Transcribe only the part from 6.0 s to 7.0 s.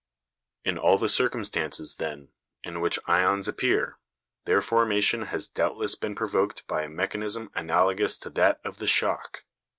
provoked by a